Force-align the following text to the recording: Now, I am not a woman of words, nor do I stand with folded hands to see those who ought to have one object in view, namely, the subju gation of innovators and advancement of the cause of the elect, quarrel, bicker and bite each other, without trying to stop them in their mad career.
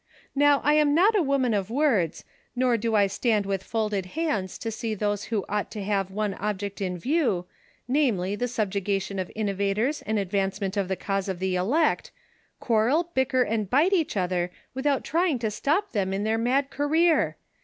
Now, 0.33 0.61
I 0.63 0.73
am 0.73 0.95
not 0.95 1.15
a 1.15 1.21
woman 1.21 1.53
of 1.53 1.69
words, 1.69 2.25
nor 2.55 2.75
do 2.75 2.95
I 2.95 3.05
stand 3.05 3.45
with 3.45 3.61
folded 3.61 4.07
hands 4.17 4.57
to 4.57 4.71
see 4.71 4.95
those 4.95 5.25
who 5.25 5.45
ought 5.47 5.69
to 5.73 5.83
have 5.83 6.09
one 6.09 6.33
object 6.33 6.81
in 6.81 6.97
view, 6.97 7.45
namely, 7.87 8.35
the 8.35 8.47
subju 8.47 8.81
gation 8.83 9.21
of 9.21 9.31
innovators 9.35 10.01
and 10.01 10.17
advancement 10.17 10.75
of 10.75 10.87
the 10.87 10.95
cause 10.95 11.29
of 11.29 11.37
the 11.37 11.55
elect, 11.55 12.09
quarrel, 12.59 13.11
bicker 13.13 13.43
and 13.43 13.69
bite 13.69 13.93
each 13.93 14.17
other, 14.17 14.49
without 14.73 15.03
trying 15.03 15.37
to 15.37 15.51
stop 15.51 15.91
them 15.91 16.13
in 16.15 16.23
their 16.23 16.39
mad 16.39 16.71
career. 16.71 17.37